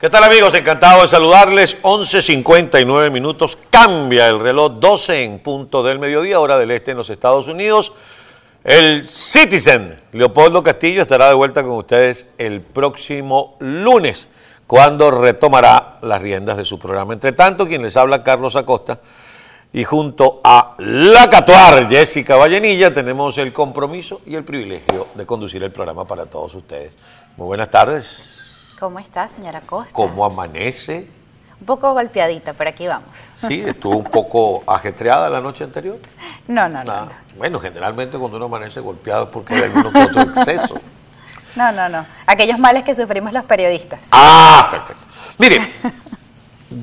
[0.00, 0.54] ¿Qué tal amigos?
[0.54, 1.82] Encantado de saludarles.
[1.82, 3.58] 11.59 minutos.
[3.68, 7.92] Cambia el reloj 12 en punto del mediodía, hora del este en los Estados Unidos.
[8.62, 14.28] El Citizen, Leopoldo Castillo, estará de vuelta con ustedes el próximo lunes,
[14.68, 17.14] cuando retomará las riendas de su programa.
[17.14, 19.00] Entre tanto, quien les habla, Carlos Acosta,
[19.72, 25.60] y junto a la Catuar, Jessica Vallenilla, tenemos el compromiso y el privilegio de conducir
[25.64, 26.92] el programa para todos ustedes.
[27.36, 28.47] Muy buenas tardes.
[28.78, 29.92] ¿Cómo está, señora Costa?
[29.92, 31.10] ¿Cómo amanece?
[31.60, 33.08] Un poco golpeadita, pero aquí vamos.
[33.34, 35.98] Sí, estuvo un poco ajetreada la noche anterior.
[36.48, 37.10] No, no, no.
[37.36, 40.80] Bueno, generalmente cuando uno amanece golpeado es porque hay alguno que otro exceso.
[41.56, 42.06] No, no, no.
[42.26, 44.00] Aquellos males que sufrimos los periodistas.
[44.12, 45.04] Ah, perfecto.
[45.38, 45.60] Mire,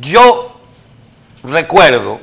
[0.02, 0.60] yo
[1.44, 2.20] recuerdo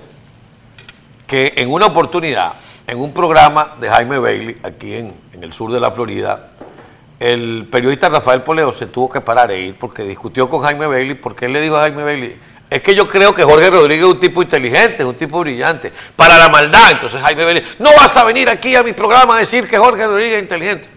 [1.26, 2.52] que en una oportunidad,
[2.86, 6.50] en un programa de Jaime Bailey, aquí en, en el sur de la Florida,
[7.22, 11.14] el periodista Rafael Poleo se tuvo que parar e ir porque discutió con Jaime Bailey,
[11.14, 12.36] porque él le dijo a Jaime Bailey,
[12.68, 15.92] es que yo creo que Jorge Rodríguez es un tipo inteligente, es un tipo brillante,
[16.16, 16.90] para la maldad.
[16.90, 20.04] Entonces Jaime Bailey, no vas a venir aquí a mi programa a decir que Jorge
[20.04, 20.88] Rodríguez es inteligente.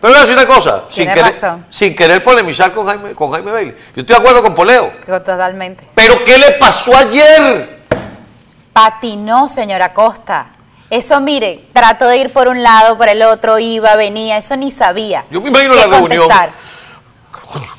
[0.00, 1.34] Pero voy a decir una cosa, sin querer,
[1.70, 3.74] sin querer polemizar con Jaime, con Jaime Bailey.
[3.94, 4.92] Yo estoy de acuerdo con Poleo.
[5.06, 5.86] Totalmente.
[5.94, 7.78] Pero ¿qué le pasó ayer?
[8.72, 10.57] Patinó, señora Costa.
[10.90, 14.70] Eso, mire, trató de ir por un lado, por el otro, iba, venía, eso ni
[14.70, 15.24] sabía.
[15.30, 16.22] Yo me imagino la reunión.
[16.22, 16.50] contestar.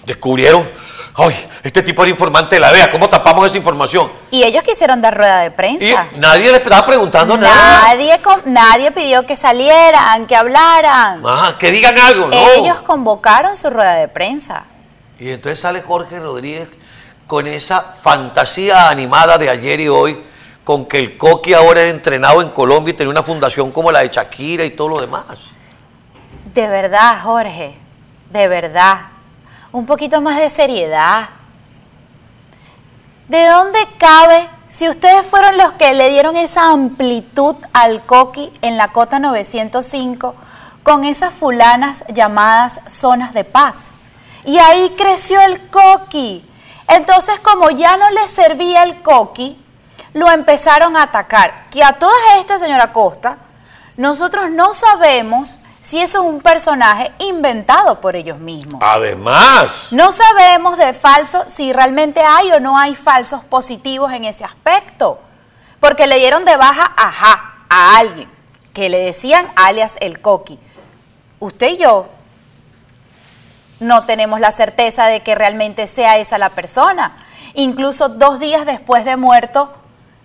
[0.06, 0.70] Descubrieron,
[1.16, 4.12] ay, este tipo era informante de la DEA, ¿cómo tapamos esa información?
[4.32, 6.08] Y ellos quisieron dar rueda de Y prensa.
[6.16, 7.84] nadie le estaba preguntando nada.
[7.88, 11.22] Nadie, com- nadie pidió que salieran, que hablaran.
[11.26, 12.34] Ah, que digan algo, ¿no?
[12.34, 14.66] Ellos convocaron su rueda de prensa.
[15.20, 16.68] Y entonces sale Jorge Rodríguez
[17.28, 20.24] con esa fantasía animada de ayer y hoy,
[20.70, 24.02] con que el Coqui ahora era entrenado en Colombia y tenía una fundación como la
[24.02, 25.26] de Shakira y todo lo demás.
[26.54, 27.76] De verdad, Jorge,
[28.30, 29.00] de verdad.
[29.72, 31.30] Un poquito más de seriedad.
[33.28, 38.78] ¿De dónde cabe si ustedes fueron los que le dieron esa amplitud al coqui en
[38.78, 40.36] la cota 905
[40.84, 43.98] con esas fulanas llamadas zonas de paz?
[44.46, 46.46] Y ahí creció el coqui.
[46.88, 49.58] Entonces, como ya no les servía el coqui,
[50.14, 51.66] lo empezaron a atacar.
[51.70, 53.38] Que a todas estas, señora Costa,
[53.98, 58.82] nosotros no sabemos si eso es un personaje inventado por ellos mismos.
[58.84, 64.44] Además, No sabemos de falso si realmente hay o no hay falsos positivos en ese
[64.44, 65.20] aspecto.
[65.80, 68.30] Porque le dieron de baja ajá a alguien
[68.74, 70.60] que le decían alias el coqui.
[71.40, 72.10] Usted y yo
[73.80, 77.18] no tenemos la certeza de que realmente sea esa la persona.
[77.54, 79.74] Incluso dos días después de muerto,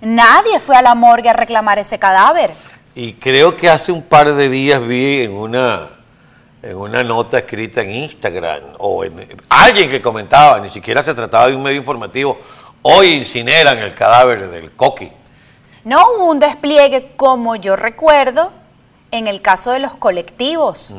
[0.04, 2.52] nadie fue a la morgue a reclamar ese cadáver.
[2.94, 5.88] Y creo que hace un par de días vi en una,
[6.62, 11.48] en una nota escrita en Instagram o en alguien que comentaba, ni siquiera se trataba
[11.48, 12.38] de un medio informativo,
[12.82, 15.10] hoy incineran el cadáver del Coqui.
[15.84, 18.52] No hubo un despliegue como yo recuerdo
[19.10, 20.94] en el caso de los colectivos.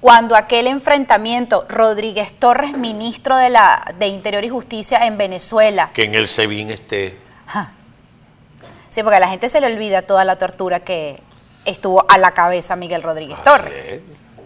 [0.00, 6.04] Cuando aquel enfrentamiento, Rodríguez Torres, ministro de, la, de Interior y Justicia en Venezuela, Que
[6.04, 7.23] en el SEBIN esté.
[8.90, 11.20] Sí, porque a la gente se le olvida toda la tortura que
[11.64, 13.72] estuvo a la cabeza Miguel Rodríguez Torres.
[13.74, 14.02] eh,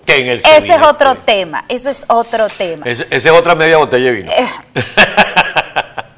[0.07, 2.87] Que en el Ese es otro tema, eso es otro tema.
[2.87, 4.33] Ese- Esa es otra media botella de vino.
[4.33, 4.49] Eh,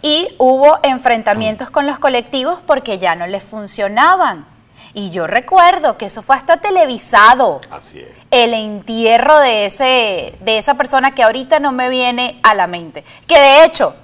[0.03, 4.47] Y hubo enfrentamientos con los colectivos porque ya no les funcionaban.
[4.95, 7.61] Y yo recuerdo que eso fue hasta televisado.
[7.71, 8.09] Así es.
[8.31, 13.05] El entierro de, ese, de esa persona que ahorita no me viene a la mente.
[13.29, 13.95] Que de hecho,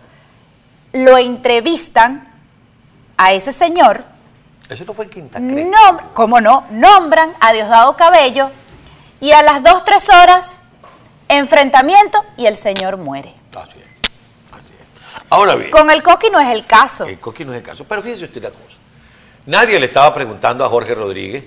[0.93, 2.26] lo entrevistan
[3.17, 4.05] a ese señor,
[4.69, 6.67] Eso no fue en Quinta no, ¿cómo no?
[6.71, 8.51] Nombran a Diosdado Cabello
[9.21, 10.65] y a las dos, tres horas,
[11.29, 13.35] enfrentamiento y el señor muere.
[13.55, 13.87] Así es.
[14.53, 15.23] Así es.
[15.31, 15.71] Ahora bien.
[15.71, 17.05] Con el coqui no es el caso.
[17.07, 17.85] El Coqui no es el caso.
[17.85, 18.77] Pero fíjese usted la cosa.
[19.47, 21.45] Nadie le estaba preguntando a Jorge Rodríguez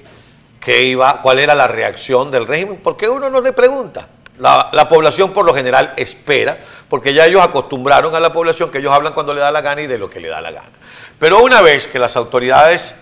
[0.60, 4.08] qué iba, cuál era la reacción del régimen, porque uno no le pregunta.
[4.40, 6.58] La, la población por lo general espera,
[6.88, 9.82] porque ya ellos acostumbraron a la población que ellos hablan cuando le da la gana
[9.82, 10.72] y de lo que le da la gana.
[11.20, 12.96] Pero una vez que las autoridades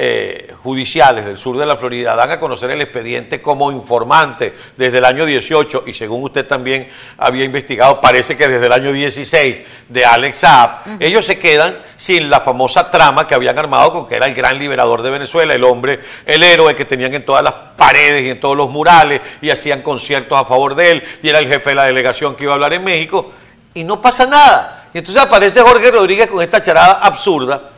[0.00, 4.98] eh, judiciales del sur de la Florida dan a conocer el expediente como informante desde
[4.98, 6.88] el año 18 y según usted también
[7.18, 10.70] había investigado, parece que desde el año 16 de Alex Saab,
[11.00, 14.56] ellos se quedan sin la famosa trama que habían armado con que era el gran
[14.56, 18.38] liberador de Venezuela, el hombre, el héroe que tenían en todas las paredes y en
[18.38, 21.74] todos los murales y hacían conciertos a favor de él y era el jefe de
[21.74, 23.32] la delegación que iba a hablar en México
[23.74, 24.77] y no pasa nada.
[24.98, 27.70] Y entonces aparece Jorge Rodríguez con esta charada absurda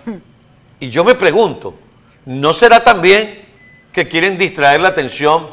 [0.81, 1.75] y yo me pregunto,
[2.25, 3.47] ¿no será también
[3.93, 5.51] que quieren distraer la atención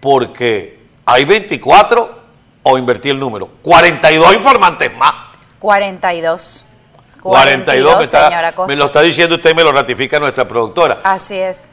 [0.00, 2.18] porque hay 24
[2.62, 3.48] o invertí el número?
[3.62, 5.12] 42 informantes más.
[5.58, 6.64] 42.
[7.20, 11.00] 42, me, está- me lo está diciendo usted y me lo ratifica nuestra productora.
[11.02, 11.72] Así es.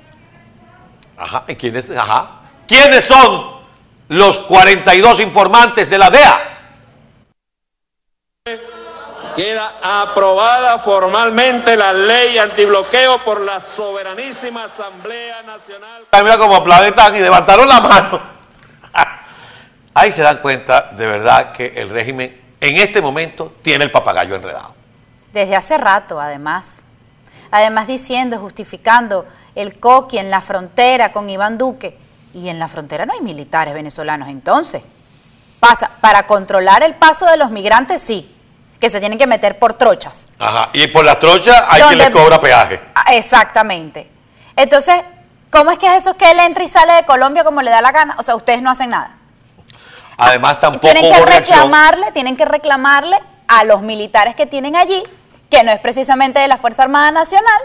[1.15, 1.91] Ajá, ¿y quiénes?
[1.91, 2.39] Ajá.
[2.67, 3.51] ¿Quiénes son
[4.07, 6.47] los 42 informantes de la DEA?
[9.35, 16.03] Queda aprobada formalmente la ley antibloqueo por la soberanísima Asamblea Nacional.
[16.11, 18.19] Ay, Mira como aplauden y levantaron la mano.
[19.93, 24.35] Ahí se dan cuenta de verdad que el régimen en este momento tiene el papagayo
[24.35, 24.75] enredado.
[25.33, 26.85] Desde hace rato, además.
[27.51, 29.25] Además diciendo, justificando
[29.55, 31.97] el coqui en la frontera con Iván Duque.
[32.33, 34.81] Y en la frontera no hay militares venezolanos entonces.
[35.59, 38.30] Pasa, para controlar el paso de los migrantes sí,
[38.81, 40.27] que se tienen que meter por trochas.
[40.39, 40.69] Ajá.
[40.73, 42.81] Y por las trochas hay quien Donde- le cobra peaje.
[42.95, 44.09] Ah, Exactamente.
[44.55, 44.95] Entonces,
[45.51, 47.79] ¿cómo es que es eso que él entra y sale de Colombia como le da
[47.79, 48.15] la gana?
[48.17, 49.11] O sea, ustedes no hacen nada.
[50.17, 53.17] Además tampoco tienen que reclamarle, tienen que reclamarle
[53.47, 55.03] a los militares que tienen allí,
[55.49, 57.61] que no es precisamente de la Fuerza Armada Nacional,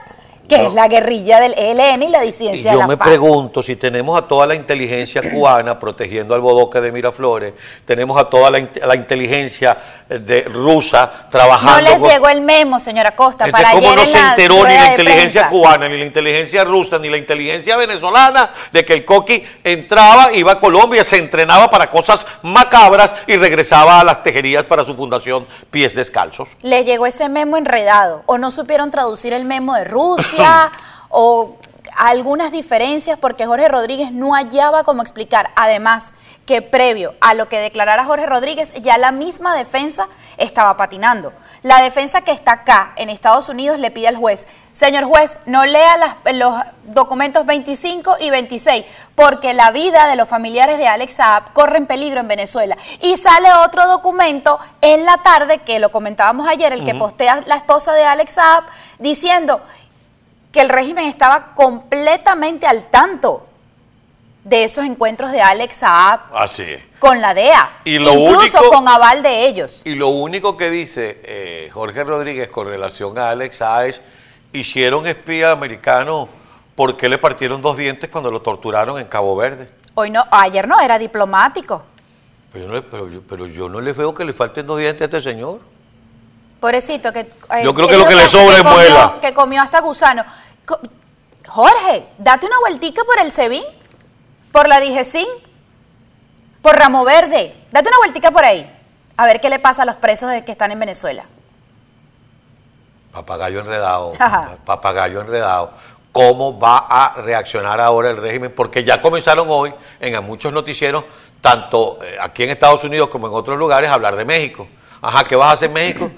[0.48, 0.68] que No.
[0.68, 3.08] es la guerrilla del ELN y la Y disidencia de yo la me FARC.
[3.10, 7.54] pregunto si tenemos a toda la inteligencia cubana protegiendo al bodoque de Miraflores,
[7.84, 9.76] tenemos a toda la, inte- la inteligencia
[10.08, 11.90] eh, de rusa No trabajando.
[11.90, 14.54] les con- llegó el memo, señora Costa, Entonces, para ¿cómo ayer no en se enteró
[14.66, 15.48] ni la de inteligencia prensa?
[15.50, 20.52] cubana, ni la inteligencia rusa, ni la inteligencia venezolana de que el coqui entraba, iba
[20.52, 25.46] a Colombia, se entrenaba para cosas macabras y regresaba a las tejerías para su fundación
[25.70, 26.50] Pies Descalzos?
[26.62, 30.35] Les llegó ese memo enredado, o no supieron traducir el memo de Rusia,
[31.08, 31.56] o
[31.96, 35.50] algunas diferencias, porque Jorge Rodríguez no hallaba cómo explicar.
[35.56, 36.12] Además,
[36.44, 40.06] que previo a lo que declarara Jorge Rodríguez, ya la misma defensa
[40.36, 41.32] estaba patinando.
[41.62, 45.64] La defensa que está acá, en Estados Unidos, le pide al juez, señor juez, no
[45.64, 46.54] lea las- los
[46.84, 48.84] documentos 25 y 26,
[49.16, 52.76] porque la vida de los familiares de Alex Saab corre en peligro en Venezuela.
[53.00, 57.56] Y sale otro documento en la tarde, que lo comentábamos ayer, el que postea la
[57.56, 58.64] esposa de Alex Saab,
[58.98, 59.62] diciendo
[60.56, 63.46] que el régimen estaba completamente al tanto
[64.42, 66.82] de esos encuentros de Alex Saab Así es.
[66.98, 69.82] con la DEA, Y lo incluso único- con aval de ellos.
[69.84, 74.00] Y lo único que dice eh, Jorge Rodríguez con relación a Alex Sáez,
[74.54, 76.26] hicieron espía americano
[76.74, 79.68] porque le partieron dos dientes cuando lo torturaron en Cabo Verde.
[79.92, 81.84] Hoy no, ayer no, era diplomático.
[82.50, 85.02] Pero yo, no le- pero pero yo no le veo que le falten dos dientes
[85.02, 85.60] a este señor.
[86.60, 87.20] Pobrecito, que...
[87.20, 89.18] eh, Yo creo que lo que le sobra es muela.
[89.20, 90.24] Que comió hasta gusano.
[91.46, 93.64] Jorge, date una vueltica por el SEBIN,
[94.52, 95.26] por la Digesín,
[96.60, 97.54] por Ramo Verde.
[97.70, 98.70] Date una vueltica por ahí.
[99.16, 101.24] A ver qué le pasa a los presos que están en Venezuela.
[103.12, 104.56] Papagayo enredado, Ajá.
[104.64, 105.72] papagayo enredado.
[106.12, 108.52] ¿Cómo va a reaccionar ahora el régimen?
[108.54, 111.04] Porque ya comenzaron hoy en muchos noticieros,
[111.40, 114.66] tanto eh, aquí en Estados Unidos como en otros lugares, a hablar de México.
[115.02, 116.10] Ajá, ¿qué vas a hacer en México?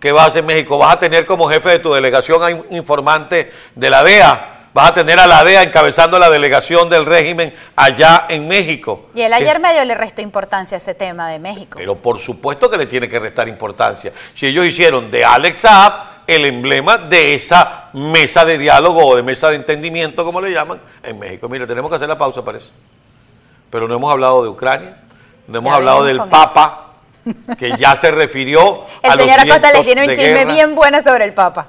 [0.00, 0.78] ¿Qué vas a hacer en México?
[0.78, 4.54] ¿Vas a tener como jefe de tu delegación a un informante de la DEA?
[4.72, 9.06] ¿Vas a tener a la DEA encabezando la delegación del régimen allá en México?
[9.14, 11.78] Y él ¿Qué- ayer medio le restó importancia a ese tema de México.
[11.78, 14.12] pero por supuesto que le tiene que restar importancia.
[14.34, 15.92] Si ellos hicieron de Alex Saab
[16.28, 20.78] el emblema de esa mesa de diálogo o de mesa de entendimiento, como le llaman,
[21.02, 21.48] en México.
[21.48, 22.66] Mire, tenemos que hacer la pausa, parece.
[23.70, 24.98] Pero no hemos hablado de Ucrania,
[25.46, 26.87] no hemos Ya hablado del Papa,
[27.58, 30.52] que ya se refirió el a los señor Acosta le tiene un chisme guerra.
[30.52, 31.68] bien bueno sobre el Papa.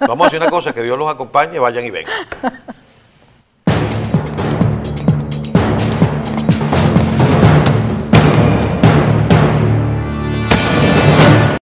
[0.00, 2.14] Vamos a hacer una cosa, que Dios los acompañe, vayan y vengan.